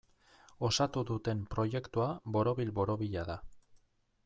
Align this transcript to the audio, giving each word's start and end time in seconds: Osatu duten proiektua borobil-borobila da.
Osatu 0.69 1.03
duten 1.09 1.43
proiektua 1.51 2.09
borobil-borobila 2.37 3.29
da. 3.31 3.39